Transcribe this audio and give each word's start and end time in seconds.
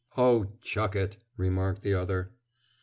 "Oh, 0.17 0.47
chuck 0.61 0.95
it!" 0.95 1.17
remarked 1.37 1.83
the 1.83 1.93
other. 1.93 2.31